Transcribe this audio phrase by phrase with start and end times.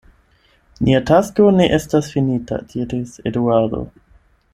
[0.85, 3.83] Nia tasko ne estas finita, diris Eduardo.